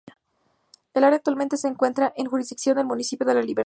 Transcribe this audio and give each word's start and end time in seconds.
El 0.95 1.03
área 1.03 1.17
actualmente 1.17 1.57
se 1.57 1.67
encuentra 1.67 2.11
en 2.15 2.25
jurisdicción 2.25 2.75
del 2.75 2.87
municipio 2.87 3.23
de 3.27 3.35
La 3.35 3.41
Libertad. 3.43 3.59